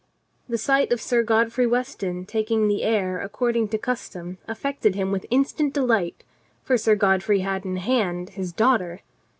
The 0.49 0.57
sight 0.57 0.91
of 0.91 0.99
Sir 0.99 1.21
Godfrey 1.21 1.67
Weston 1.67 2.25
taking 2.25 2.67
the 2.67 2.81
air 2.81 3.19
according 3.21 3.67
to 3.67 3.77
custom 3.77 4.39
affected 4.47 4.95
him 4.95 5.11
with 5.11 5.27
instant 5.29 5.75
delight, 5.75 6.23
for 6.63 6.75
Sir 6.75 6.95
Godfrey 6.95 7.41
had 7.41 7.65
in 7.65 7.77
hand 7.77 8.29
his 8.31 8.51
daughter. 8.51 9.01